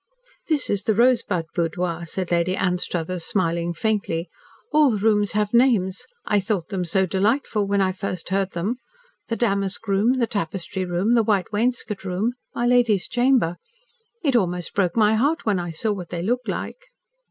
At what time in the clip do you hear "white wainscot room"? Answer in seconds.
11.21-12.33